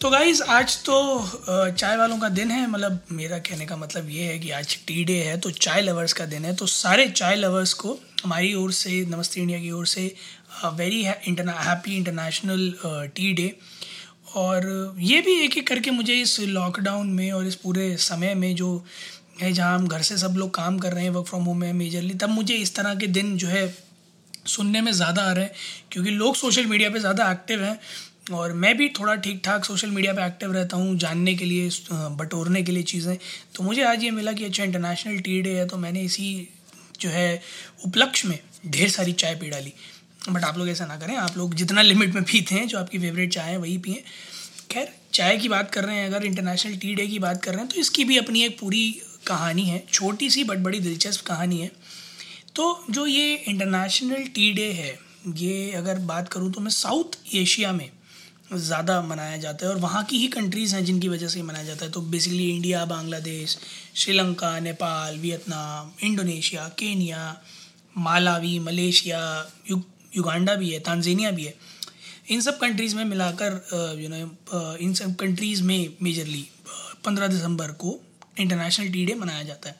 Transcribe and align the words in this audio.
तो 0.00 0.10
गाइज़ 0.10 0.42
आज 0.42 0.76
तो 0.84 0.94
चाय 1.70 1.96
वालों 1.96 2.16
का 2.18 2.28
दिन 2.28 2.50
है। 2.50 2.66
मतलब 2.66 3.00
मेरा 3.12 3.38
कहने 3.38 3.64
का 3.66 3.76
मतलब 3.76 4.08
ये 4.10 4.22
है 4.24 4.38
कि 4.38 4.50
आज 4.50 4.76
टी 4.86 5.04
डे 5.04 5.16
है 5.22 5.36
तो 5.40 5.50
चाय 5.50 5.80
लवर्स 5.80 6.12
का 6.12 6.26
दिन 6.26 6.44
है। 6.44 6.54
तो 6.56 6.66
सारे 6.66 7.06
चाय 7.10 7.36
लवर्स 7.36 7.72
को 7.72 7.98
हमारी 8.22 8.52
ओर 8.54 8.72
से, 8.72 9.04
नमस्ते 9.06 9.40
इंडिया 9.40 9.58
की 9.60 9.70
ओर 9.70 9.86
से 9.86 10.06
very 10.74 11.02
happy 11.02 11.96
international 11.96 12.72
tea 13.16 13.32
day 13.32 13.52
और 14.36 14.94
ये 15.00 15.20
भी 15.20 15.38
एक 15.44 15.58
एक 15.58 15.68
करके 15.68 15.90
मुझे 15.90 16.20
इस 16.20 16.38
लॉकडाउन 16.40 17.10
में 17.10 17.30
और 17.32 17.46
इस 17.46 17.54
पूरे 17.56 17.96
समय 17.98 18.34
में 18.34 18.54
जो 18.56 18.72
है, 19.40 19.52
जहाँ 19.52 19.78
हम 19.78 19.86
घर 19.88 20.02
से 20.02 20.16
सब 20.18 20.34
लोग 20.36 20.54
काम 20.54 20.78
कर 20.78 20.92
रहे 20.92 21.04
हैं 21.04 21.10
वर्क 21.10 21.26
फ्रॉम 21.26 21.44
होम 21.44 21.62
है 21.62 21.72
मेजरली 21.74 22.14
तब 22.14 22.30
मुझे 22.30 22.54
इस 22.56 22.74
तरह 22.76 22.94
के 22.94 23.06
दिन 23.08 23.36
जो 23.36 23.48
है 23.48 23.68
सुनने 24.48 24.80
में 24.80 24.92
ज़्यादा 24.92 25.22
आ 25.22 25.32
रहे 25.32 25.44
हैं। 25.44 25.52
क्योंकि 25.92 26.10
लोग 26.10 26.36
सोशल 26.36 26.66
मीडिया 26.66 26.90
पे 26.90 27.00
ज़्यादा 27.00 27.30
एक्टिव 27.32 27.64
हैं। 27.64 27.78
और 28.32 28.52
मैं 28.54 28.76
भी 28.76 28.88
थोड़ा 28.90 29.14
ठीक 29.16 29.40
ठाक 29.44 29.64
सोशल 29.64 29.90
मीडिया 29.90 30.12
पे 30.12 30.24
एक्टिव 30.26 30.52
रहता 30.52 30.76
हूँ, 30.76 30.96
जानने 30.98 31.34
के 31.34 31.44
लिए 31.44 31.70
बटोरने 32.16 32.62
के 32.62 32.72
लिए 32.72 32.82
चीज़ें। 32.84 33.16
तो 33.54 33.62
मुझे 33.62 33.82
आज 33.84 34.04
ये 34.04 34.10
मिला 34.10 34.32
कि 34.32 34.44
अच्छा 34.44 34.64
इंटरनेशनल 34.64 35.18
टी 35.18 35.40
डे 35.42 35.54
है 35.54 35.66
तो 35.68 35.76
मैंने 35.78 36.02
इसी 36.02 36.48
जो 37.00 37.10
है, 37.10 37.42
उपलक्ष्य 37.84 38.28
में 38.28 38.38
ढेर 38.66 38.88
सारी 38.90 39.12
चाय 39.14 39.34
पी 39.34 39.50
डाली। 39.50 39.72
बट 40.28 40.44
आप 40.44 40.58
लोग 40.58 40.68
ऐसा 40.68 40.86
ना 40.86 40.96
करें, 40.96 41.16
आप 41.16 41.36
लोग 41.36 41.54
जितना 41.54 41.82
लिमिट 41.82 42.14
में 42.14 42.22
पीते 42.24 42.54
हैं, 42.54 42.66
जो 42.68 42.78
आपकी 42.78 42.98
फेवरेट 42.98 43.32
चाय 43.32 43.50
है, 43.50 43.56
वही 43.58 43.76
पिए। 43.78 44.02
खैर, 44.70 44.88
चाय 45.12 45.36
की 45.36 45.48
बात 45.48 45.70
कर 45.70 45.84
रहे 45.84 45.96
हैं, 45.96 46.06
अगर 46.06 46.24
इंटरनेशनल 46.26 46.76
टी 46.76 46.94
डे 46.94 47.06
की 47.06 47.18
बात 47.18 47.42
कर 47.42 47.52
रहे 47.52 47.60
हैं 47.60 47.68
तो 47.68 47.80
इसकी 47.80 48.04
भी 48.04 48.16
अपनी 48.18 48.42
एक 48.44 48.58
पूरी 48.60 48.90
कहानी 49.26 49.62
है, 49.62 49.84
छोटी 49.92 50.28
सी 50.30 50.44
बट 50.44 50.58
बड़ी 50.58 50.80
दिलचस्प 50.80 51.24
कहानी 51.26 51.58
है। 51.58 51.70
तो 52.56 52.84
जो 52.90 53.06
ये 53.06 53.34
इंटरनेशनल 53.34 54.24
टी 54.26 54.52
डे 54.52 54.70
है, 54.72 54.98
ये 55.28 55.70
अगर 55.72 55.98
बात 56.04 56.28
करूँ 56.28 56.52
तो 56.52 56.60
मैं 56.60 56.70
साउथ 56.72 57.18
एशिया 57.34 57.72
में 57.72 57.88
ज़्यादा 58.52 59.00
मनाया 59.02 59.36
जाता 59.36 59.66
है 59.66 59.72
और 59.72 59.78
वहाँ 59.80 60.04
की 60.04 60.18
ही 60.18 60.28
कंट्रीज़ 60.28 60.74
हैं 60.74 60.84
जिनकी 60.84 61.08
वजह 61.08 61.28
से 61.28 61.42
मनाया 61.42 61.64
जाता 61.64 61.84
है। 61.84 61.90
तो 61.92 62.00
basically 62.02 62.48
India 62.50 62.84
Bangladesh 62.84 63.56
Sri Lanka 63.96 64.58
Nepal 64.60 65.18
Vietnam 65.18 65.92
Indonesia 66.02 66.68
Kenya 66.78 67.20
Malawi 67.96 68.58
Malaysia 68.58 69.20
यु 69.70 69.80
युगांडा 70.16 70.54
भी 70.54 70.70
है 70.70 70.80
तांजानिया 70.80 71.30
भी 71.30 71.44
है। 71.44 71.54
इन 72.30 72.40
सब 72.40 72.58
कंट्रीज़ 72.58 72.96
में 72.96 73.04
मिलाकर 73.04 73.52
यू 74.00 74.08
नो 74.08 74.76
इन 74.78 74.94
सब 74.94 75.14
कंट्रीज़ 75.16 75.62
में 75.62 75.96
मेजरली 76.02 76.46
पंद्रह 77.04 77.26
दिसंबर 77.28 77.72
को 77.74 77.98
इंटरनेशनल 78.40 78.88
टी 78.92 79.04
डे 79.06 79.14
मनाया 79.14 79.42
जाता 79.42 79.68
है। 79.68 79.76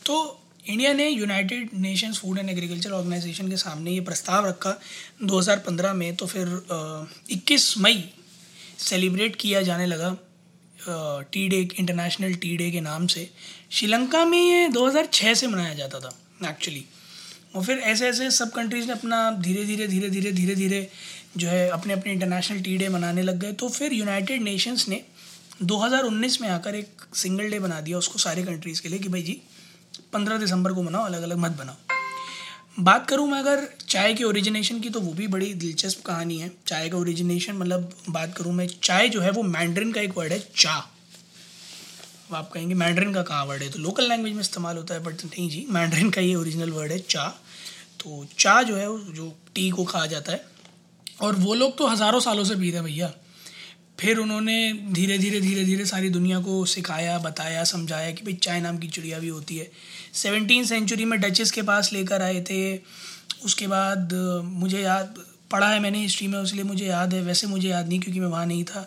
तो 0.00 0.16
इंडिया 0.66 0.92
ने 0.92 1.08
United 1.08 1.70
Nations 1.74 2.18
food 2.18 2.38
and 2.38 2.50
agriculture 2.50 2.90
organisation 2.90 3.48
के 3.48 3.56
सामने 3.56 3.90
ये 3.90 4.00
प्रस्ताव 4.00 4.46
रखा 4.46 4.78
2015 5.24 5.92
में 5.94 6.14
तो 6.16 6.26
फिर 6.26 6.46
21 7.32 7.76
मई 7.78 8.04
सेलिब्रेट 8.78 9.36
किया 9.36 9.62
जाने 9.62 9.86
लगा 9.86 10.16
tea 11.32 11.46
day 11.48 11.60
international 11.78 12.34
tea 12.34 12.56
day 12.56 12.70
के 12.70 12.80
नाम 12.80 13.06
से। 13.06 13.28
श्रीलंका 13.70 14.24
में 14.24 14.38
ये 14.38 14.68
2006 14.68 15.34
से 15.34 15.46
मनाया 15.46 15.74
जाता 15.74 16.00
था 16.00 16.16
एक्चुअली 16.50 16.84
और 17.54 17.64
फिर 17.64 17.78
ऐसे 17.78 18.08
ऐसे 18.08 18.30
सब 18.30 18.52
कंट्रीज़ 18.52 18.86
ने 18.86 18.92
अपना 18.92 19.30
धीरे 19.40 19.64
धीरे 19.64 19.86
धीरे 19.88 20.10
धीरे 20.10 20.32
धीरे 20.32 20.54
धीरे 20.54 20.88
जो 21.36 21.48
है 21.48 21.68
अपने 21.68 21.92
अपने 21.92 22.12
इंटरनेशनल 22.12 22.60
टी 22.60 22.76
डे 22.76 22.88
मनाने 22.88 23.22
लग 23.22 23.38
गए। 23.38 23.52
तो 23.52 23.68
फिर 23.68 23.92
यूनाइटेड 23.92 24.42
नेशंस 24.42 24.88
ने 24.88 25.02
2019 25.62 26.40
में 26.40 26.48
आकर 26.48 26.74
एक 26.74 27.02
सिंगल 27.14 27.50
डे 27.50 27.58
बना 27.58 27.80
दिया 27.80 27.98
उसको 27.98 28.18
सारे 28.18 28.42
कंट्रीज़ 28.42 28.82
के 28.82 28.88
लिए 28.88 28.98
कि 28.98 29.08
भाई 29.08 29.22
जी 29.22 29.40
पंद्रह 30.12 30.38
दिसंबर 30.38 30.72
को 30.72 30.82
मनाओ 30.82 31.04
अलग 31.04 31.22
अलग 31.22 31.38
मत 31.38 31.52
बनाओ। 31.52 31.76
बात 32.80 33.08
करूँ 33.08 33.26
मैं 33.28 33.38
अगर 33.38 33.68
चाय 33.88 34.14
के 34.14 34.24
ओरिजिनेशन 34.24 34.80
की 34.80 34.90
तो 34.90 35.00
वो 35.00 35.12
भी 35.12 35.26
बड़ी 35.26 35.52
दिलचस्प 35.54 36.04
कहानी 36.06 36.38
है। 36.38 36.50
चाय 36.66 36.88
का 36.88 36.96
ओरिजिनेशन 36.98 37.56
मतलब 37.56 37.90
बात 38.08 38.34
करूँ 38.36 38.52
मैं, 38.52 38.66
चाय 38.82 39.08
जो 39.08 39.20
है 39.20 39.30
वो 39.30 39.42
मैंड्रिन 39.42 39.92
का 39.92 40.00
एक 40.00 40.16
वर्ड 40.18 40.32
है, 40.32 40.38
चा। 40.56 40.74
अब 42.30 42.34
आप 42.34 42.50
कहेंगे 42.52 42.74
मैंड्रिन 42.74 43.12
का 43.14 43.22
कहाँ 43.22 43.44
वर्ड 43.46 43.62
है? 43.62 43.70
तो 43.70 43.78
लोकल 43.78 44.08
लैंग्वेज 44.08 44.32
में 44.34 44.40
इस्तेमाल 44.40 44.76
होता 44.76 44.94
है 44.94 45.02
बट 45.02 45.24
नहीं 45.24 45.48
जी 45.50 45.66
मैंड्रिन 45.70 46.10
का 46.10 46.20
ये 46.20 46.34
ओरिजिनल 46.34 46.70
वर्ड 46.70 46.92
है, 46.92 46.98
चा। 47.00 47.28
तो 48.00 48.24
चा 48.38 48.62
जो 48.62 48.76
है 48.76 48.86
जो 49.14 49.32
टी 49.54 49.68
को 49.70 49.84
कहा 49.84 50.06
जाता 50.06 50.32
है। 50.32 50.44
और 51.22 51.36
वो 51.36 51.54
लोग 51.54 51.76
तो 51.78 51.86
हज़ारों 51.86 52.20
सालों 52.20 52.44
से 52.44 52.54
पी 52.54 52.70
रहे 52.70 52.72
हैं 52.72 52.84
भैया। 52.84 53.12
फिर 53.98 54.18
उन्होंने 54.18 54.72
धीरे 54.92 55.18
धीरे 55.18 55.40
धीरे 55.40 55.64
धीरे 55.64 55.84
सारी 55.86 56.08
दुनिया 56.10 56.38
को 56.40 56.64
सिखाया, 56.64 57.18
बताया, 57.18 57.64
समझाया 57.64 58.10
कि 58.10 58.24
भाई 58.24 58.34
चाय 58.34 58.60
नाम 58.60 58.78
की 58.78 58.88
चिड़िया 58.88 59.18
भी 59.18 59.28
होती 59.28 59.56
है। 59.56 59.70
सेवनटीन 60.14 60.64
सेंचुरी 60.64 61.04
में 61.04 61.20
डचेस 61.20 61.50
के 61.50 61.62
पास 61.62 61.92
लेकर 61.92 62.22
आए 62.22 62.40
थे। 62.40 62.76
उसके 63.44 63.66
बाद, 63.66 64.12
मुझे 64.44 64.80
याद, 64.80 65.14
पढ़ा 65.50 65.68
है 65.68 65.80
मैंने 65.80 65.98
हिस्ट्री 65.98 66.28
में 66.28 66.42
इसलिए 66.42 66.64
मुझे 66.64 66.86
याद 66.86 67.14
है। 67.14 67.22
वैसे 67.22 67.46
मुझे 67.46 67.68
याद 67.68 67.88
नहीं, 67.88 68.00
क्योंकि 68.00 68.20
मैं 68.20 68.26
वहाँ 68.26 68.46
नहीं 68.46 68.64
था। 68.64 68.86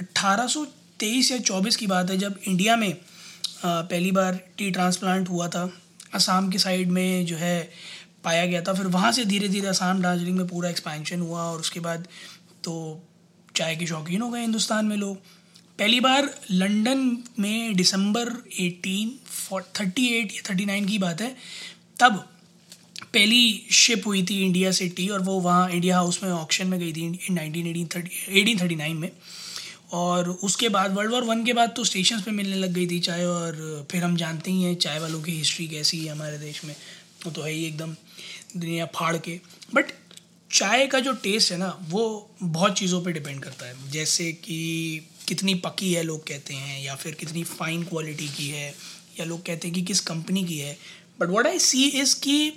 1823 0.00 1.32
या 1.32 1.38
24 1.38 1.76
की 1.76 1.86
बात 1.86 2.10
है, 2.10 2.16
जब 2.16 2.38
इंडिया 2.46 2.76
में 2.76 2.92
पहली 3.64 4.12
बार 4.12 4.40
टी 4.58 4.70
ट्रांसप्लांट 4.70 5.28
हुआ 5.28 5.48
था, 5.48 5.70
असम 6.14 6.48
की 6.50 6.58
साइड 6.58 6.90
में 6.90 7.26
जो 7.26 7.36
है 7.36 7.70
पाया 8.24 8.46
गया 8.46 8.62
था। 8.62 8.72
फिर 8.72 8.86
वहाँ 8.86 9.12
से 9.12 9.24
धीरे 9.24 9.48
धीरे 9.48 9.68
असम, 9.68 10.00
दार्जिलिंग 10.02 10.36
में 10.36 10.46
पूरा 10.48 10.70
एक्सपेंशन 10.70 11.20
हुआ 11.20 11.42
और 11.42 11.60
उसके 11.60 11.80
बाद 11.80 12.08
तो 12.64 12.74
चाय 13.58 13.76
के 13.76 13.86
शौकीन 13.86 14.22
हो 14.22 14.30
गए 14.30 14.40
हिंदुस्तान 14.40 14.86
में 14.86 14.96
लोग। 14.96 15.16
पहली 15.78 16.00
बार 16.00 16.28
लंदन 16.50 17.00
में 17.38 17.74
दिसंबर 17.76 18.28
18 18.60 19.60
थर्टी 19.80 20.06
एट 20.14 20.32
या 20.32 20.42
थर्टी 20.50 20.64
नाइन 20.64 20.86
की 20.86 20.98
बात 20.98 21.20
है। 21.20 21.36
तब 22.00 22.16
पहली 23.04 23.42
शिप 23.72 24.06
हुई 24.06 24.22
थी 24.22 24.40
इंडिया 24.44 24.70
से 24.72 24.88
टी 24.88 25.08
और 25.08 25.22
वो 25.22 25.38
वहाँ 25.40 25.70
इंडिया 25.70 25.96
हाउस 25.96 26.22
में 26.22 26.30
ऑक्शन 26.30 26.66
में 26.66 26.78
गई 26.80 26.92
थी 26.92 27.08
nineteen 27.30 27.66
eighteen 27.66 27.86
thirty 27.96 28.40
eighteen 28.40 28.60
thirty 28.60 28.76
nine 28.76 28.96
में। 28.96 29.10
और 29.92 30.28
उसके 30.44 30.68
बाद 30.68 30.94
वर्ल्ड 30.94 31.12
वॉर 31.12 31.24
वन 31.24 31.44
के 31.44 31.52
बाद 31.52 31.72
तो 31.76 31.84
स्टेशन 31.84 32.20
पे 32.20 32.30
मिलने 32.30 32.56
लग 32.56 32.72
गई 32.72 32.86
थी 32.86 32.98
चाय 33.00 33.24
और 33.24 33.86
फिर 33.90 34.02
हम 34.04 34.16
जानते 34.16 34.50
ही 34.50 34.62
हैं 34.62 34.74
चाय 34.76 34.98
वालों 34.98 35.22
की 35.22 35.32
हिस्ट्री 35.32 35.68
कैसी 35.68 36.04
है 36.04 36.12
हमारे 36.12 36.38
देश 36.38 36.64
में। 36.64 36.74
वो 37.26 37.30
तो 37.32 37.42
है 37.42 37.52
ही 37.52 37.64
एकदम 37.64 37.94
दुनिया 38.56 38.86
फाड़ 38.94 39.16
के। 39.16 39.40
बट 39.74 39.92
चाय 40.50 40.86
का 40.86 41.00
जो 41.00 41.12
टेस्ट 41.12 41.52
है 41.52 41.58
ना 41.58 41.78
वो 41.88 42.30
बहुत 42.42 42.78
चीज़ों 42.78 43.04
पे 43.04 43.12
डिपेंड 43.12 43.42
करता 43.42 43.66
है। 43.66 43.90
जैसे 43.90 44.32
कि 44.32 45.08
कितनी 45.28 45.54
पकी 45.54 45.92
है 45.94 46.02
लोग 46.02 46.26
कहते 46.26 46.54
हैं 46.54 46.82
या 46.82 46.94
फिर 46.94 47.14
कितनी 47.14 47.44
फाइन 47.44 47.82
क्वालिटी 47.84 48.28
की 48.28 48.48
है 48.48 48.68
या 49.20 49.24
लोग 49.24 49.44
कहते 49.46 49.68
हैं 49.68 49.74
कि 49.74 49.82
किस 49.82 50.00
कंपनी 50.00 50.44
की 50.44 50.58
है। 50.58 50.76
But 51.20 51.28
what 51.28 51.46
I 51.46 51.58
see 51.58 51.84
is 51.84 52.20
कि 52.20 52.52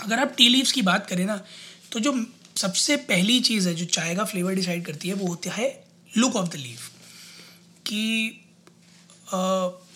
अगर 0.00 0.18
आप 0.18 0.34
टी 0.36 0.48
लीव्स 0.48 0.72
की 0.72 0.82
बात 0.82 1.06
करें 1.06 1.24
ना 1.26 1.40
तो 1.92 2.00
जो 2.00 2.26
सबसे 2.56 2.96
पहली 2.96 3.40
चीज़ 3.40 3.68
है 3.68 3.74
जो 3.74 3.84
चाय 3.84 4.14
का 4.14 4.24
फ्लेवर 4.24 4.54
डिसाइड 4.54 4.84
करती 4.86 5.08
है 5.08 5.14
वो 5.14 5.26
होता 5.26 5.52
है 5.52 5.84
लुक 6.16 6.36
ऑफ़ 6.36 6.48
द 6.48 6.54
लीफ 6.54 6.90
कि 7.86 8.28
अ, 9.32 9.36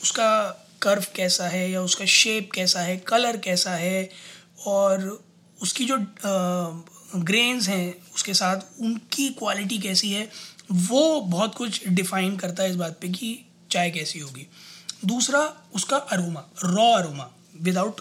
उसका 0.03 0.29
कर्व 0.83 1.05
कैसा 1.17 1.49
है 1.49 1.71
या 1.71 1.83
उसका 1.83 2.05
शेप 2.05 2.51
कैसा 2.53 2.81
है 2.81 2.97
कलर 2.97 3.37
कैसा 3.37 3.75
है 3.75 4.11
और 4.67 5.25
उसकी 5.63 5.85
जो 5.85 5.97
ग्रेन्स 7.17 7.69
हैं, 7.69 7.95
उसके 8.15 8.35
साथ 8.35 8.81
उनकी 8.81 9.29
क्वालिटी 9.29 9.79
कैसी 9.79 10.11
है, 10.13 10.29
वो 10.73 11.21
बहुत 11.21 11.55
कुछ 11.55 11.89
डिफाइन 11.89 12.37
करता 12.37 12.63
है 12.63 12.71
इस 12.71 12.77
बात 12.77 12.99
पे 13.01 13.09
कि 13.09 13.45
चाय 13.71 13.91
कैसी 13.91 14.19
होगी। 14.19 14.47
दूसरा, 15.05 15.57
उसका 15.75 15.97
aroma 15.97 16.49
raw 16.65 16.93
aroma 16.93 17.31
without 17.61 18.01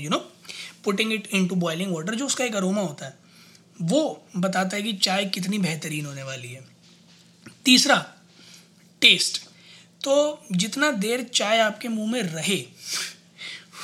you 0.00 0.10
know 0.10 0.18
putting 0.84 1.12
it 1.12 1.28
into 1.48 1.54
boiling 1.54 1.94
water 1.94 2.14
जो 2.14 2.26
उसका 2.26 2.44
एक 2.44 2.56
अरोमा 2.56 2.82
होता 2.82 3.06
है, 3.06 3.18
वो 3.82 4.26
बताता 4.36 4.76
है 4.76 4.82
कि 4.82 4.92
चाय 4.92 5.24
कितनी 5.24 5.58
बेहतरीन 5.58 6.06
होने 6.06 6.22
वाली 6.22 6.52
है। 6.52 6.64
तीसरा 7.64 8.06
टेस्ट 9.00 9.42
तो 10.04 10.44
जितना 10.52 10.90
देर 10.90 11.22
चाय 11.22 11.58
आपके 11.58 11.88
मुँह 11.88 12.12
में 12.12 12.22
रहे, 12.22 12.66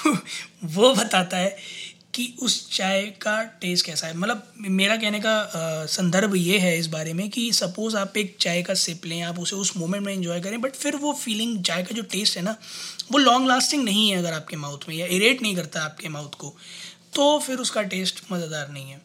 वो 0.64 0.94
बताता 0.94 1.36
है 1.36 1.56
कि 2.20 2.34
उस 2.42 2.54
चाय 2.70 3.02
का 3.22 3.42
टेस्ट 3.60 3.86
कैसा 3.86 4.06
है? 4.06 4.16
मतलब 4.16 4.52
मेरा 4.58 4.96
कहने 4.96 5.20
का 5.20 5.86
संदर्भ 5.88 6.34
ये 6.36 6.58
है 6.58 6.78
इस 6.78 6.86
बारे 6.88 7.12
में 7.12 7.28
कि 7.30 7.52
सपोज़ 7.52 7.96
आप 7.96 8.16
एक 8.16 8.36
चाय 8.40 8.62
का 8.62 8.74
सिप 8.76 9.06
लें, 9.06 9.20
आप 9.22 9.38
उसे 9.38 9.56
उस 9.56 9.76
मोमेंट 9.76 10.04
में 10.04 10.12
एंजॉय 10.12 10.40
करें 10.40 10.60
बट 10.60 10.74
फिर 10.74 10.96
वो 10.98 11.12
फीलिंग 11.14 11.62
चाय 11.64 11.82
का 11.82 11.94
जो 11.96 12.02
टेस्ट 12.12 12.36
है 12.36 12.42
ना, 12.42 12.56
वो 13.12 13.18
लॉन्ग 13.18 13.48
लास्टिंग 13.48 13.84
नहीं 13.84 14.08
है 14.10 14.18
अगर 14.18 14.32
आपके 14.32 14.56
माउथ 14.58 14.88
में 14.88 14.94
या 14.96 15.06
इरेट 15.08 15.42
नहीं 15.42 15.54
करता 15.56 15.82
आपके 15.82 16.08
माउथ 16.08 16.34
को 16.38 16.54
तो 17.14 17.38
फिर 17.38 17.58
उसका 17.58 17.82
टेस्ट 17.84 18.20
मज़ेदार 18.32 18.70
नहीं 18.70 18.90
है। 18.90 19.00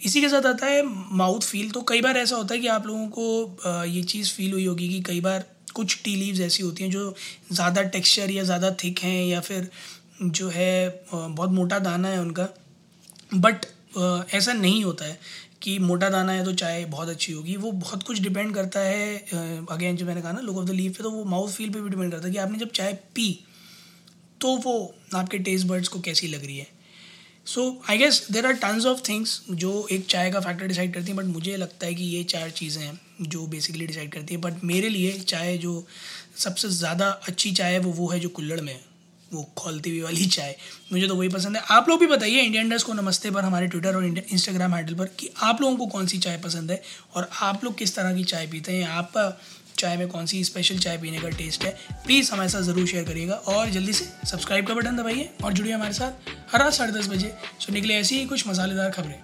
इसी 0.00 0.20
के 0.20 0.28
साथ 0.28 0.46
आता 0.46 0.66
है 0.66 0.82
माउथ 1.16 1.40
फील 1.42 1.70
तो 1.70 1.80
कई 1.88 2.00
बार 2.00 2.16
ऐसा 2.18 2.36
होता 2.36 2.54
है 2.54 2.60
कि 2.60 2.66
आप 2.68 2.86
लोगों 2.86 3.08
को 3.10 3.84
ये 3.86 4.02
चीज़ 4.04 4.32
फील 4.32 4.52
हुई 4.52 4.66
होगी 4.66 4.88
कि 4.88 5.00
कई 5.06 5.20
बार 5.20 5.44
कुछ 5.74 5.98
टी 6.04 6.14
लीव्स 6.16 6.40
ऐसी 6.40 6.62
होती 6.62 6.84
हैं 6.84 6.90
जो 6.90 7.14
ज़्यादा 7.52 7.82
टेक्सचर 7.94 8.30
या 8.30 8.42
ज़्यादा 8.44 8.70
थिक 8.84 8.98
हैं 8.98 9.24
या 9.26 9.40
फिर 9.40 9.68
जो 10.22 10.48
है 10.48 11.04
बहुत 11.06 11.50
मोटा 11.50 11.78
दाना 11.80 12.08
है 12.08 12.20
उनका। 12.20 12.48
बट 13.34 13.66
ऐसा 14.34 14.52
नहीं 14.52 14.82
होता 14.84 15.04
है 15.04 15.18
कि 15.62 15.78
मोटा 15.80 16.08
दाना 16.10 16.32
है 16.32 16.44
तो 16.44 16.52
चाय 16.54 16.84
बहुत 16.86 17.08
अच्छी 17.08 17.32
होगी। 17.32 17.56
वो 17.56 17.72
बहुत 17.74 18.02
कुछ 18.02 18.20
डिपेंड 18.20 18.54
करता 18.54 18.80
है 18.80 19.16
अगेन 19.70 19.96
जो 19.96 20.06
मैंने 20.06 20.22
कहा 20.22 20.32
ना 20.32 20.40
लुक 20.40 20.56
ऑफ़ 20.56 20.66
द 20.66 20.70
लीफ 20.72 20.96
पे 20.96 21.02
तो 21.02 21.10
वो 21.10 21.24
माउथ 21.26 21.52
फील 21.52 21.70
पे 21.70 21.80
भी 21.80 21.90
डिपेंड 21.90 22.10
करता 22.12 22.26
है 22.26 22.32
कि 22.32 22.38
आपने 22.38 22.58
जब 22.58 22.70
चाय 22.72 22.92
पी 23.14 23.28
तो 24.40 24.56
वो 24.58 24.94
आपके 25.14 25.38
टेस्ट 25.40 25.66
बर्ड्स 25.66 25.88
को 25.88 26.00
कैसी 26.00 26.28
लग 26.28 26.44
रही 26.44 26.58
है। 26.58 26.74
So 27.46 27.62
I 27.90 27.98
guess 27.98 28.26
there 28.32 28.46
are 28.46 28.52
tons 28.54 28.86
of 28.86 29.00
things 29.08 29.40
जो 29.52 29.86
एक 29.92 30.06
चाय 30.06 30.30
का 30.30 30.40
फैक्टर 30.40 30.66
डिसाइड 30.66 30.94
करती 30.94 31.06
हैं 31.06 31.16
बट 31.16 31.24
मुझे 31.26 31.56
लगता 31.56 31.86
है 31.86 31.94
कि 31.94 32.04
ये 32.06 32.22
चार 32.24 32.50
चीज़ें 32.52 32.82
हैं 32.82 32.98
जो 33.22 33.46
बेसिकली 33.46 33.86
डिसाइड 33.86 34.12
करती 34.12 34.34
है। 34.34 34.40
बट 34.40 34.64
मेरे 34.64 34.88
लिए 34.88 35.12
चाय 35.20 35.56
जो 35.58 35.84
सबसे 36.36 36.68
ज़्यादा 36.70 37.08
अच्छी 37.28 37.52
चाय 37.52 37.72
है, 37.72 37.78
वो 37.78 37.92
वो 37.92 38.08
है 38.08 38.20
जो 38.20 38.28
कुल्लड़ 38.30 38.60
में 38.60 38.72
है। 38.72 38.80
वो 39.32 39.42
खोलती 39.56 39.90
हुई 39.90 40.00
वाली 40.00 40.26
चाय। 40.26 40.54
मुझे 40.92 41.06
तो 41.08 41.14
वही 41.14 41.28
पसंद 41.28 41.56
है। 41.56 41.62
आप 41.70 41.88
लोग 41.88 42.00
भी 42.00 42.06
बताइए 42.06 42.40
इंडियन 42.40 42.68
डस्ट 42.68 42.86
को 42.86 42.92
नमस्ते 42.92 43.30
पर, 43.30 43.44
हमारे 43.44 43.66
ट्विटर 43.66 43.96
और 43.96 44.04
इंस्टाग्राम 44.04 44.74
हैंडल 44.74 44.94
पर, 44.94 45.06
कि 45.18 45.30
आप 45.42 45.60
लोगों 45.60 45.76
को 45.76 45.86
कौन 45.86 46.06
सी 46.06 46.18
चाय 46.18 46.38
पसंद 46.38 46.70
है 46.70 46.82
और 47.14 47.28
आप 47.42 47.64
लोग 47.64 47.76
किस 47.78 47.94
तरह 47.96 48.14
की 48.16 48.24
चाय 48.24 48.46
पीते 48.46 48.72
हैं? 48.72 48.88
आपका 48.88 49.40
चाय 49.78 49.96
में 49.96 50.06
कौन 50.08 50.26
सी 50.26 50.42
स्पेशल 50.44 50.78
चाय 50.78 50.98
पीने 50.98 51.18
का 51.18 51.28
टेस्ट 51.28 51.64
है? 51.64 51.70
प्लीज़ 52.06 52.32
हमारे 52.32 52.48
साथ 52.48 52.62
ज़रूर 52.62 52.86
शेयर 52.86 53.04
करिएगा 53.04 53.34
और 53.34 53.70
जल्दी 53.70 53.92
से 53.92 54.04
सब्सक्राइब 54.26 54.66
का 54.66 54.74
बटन 54.74 54.96
दबाइए 54.96 55.28
और 55.44 55.52
जुड़िए 55.52 55.72
हमारे 55.72 55.92
साथ 55.92 56.30
हर 56.52 56.60
रात 56.60 56.72
साढ़े 56.72 56.92
दस 56.92 57.08
बजे 57.08 57.34
सुनने 57.60 57.80
के 57.80 57.86
लिए 57.86 57.98
ऐसी 58.00 58.18
ही 58.18 58.26
कुछ 58.26 58.46
मसालेदार 58.48 58.90
खबरें। 58.90 59.20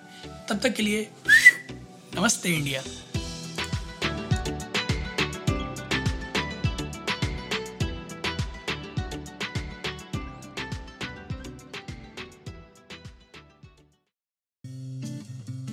तब 0.49 0.61
तक 0.61 0.75
के 0.75 0.83
लिए, 0.83 1.09
नमस्ते 2.17 2.49
इंडिया 2.49 2.83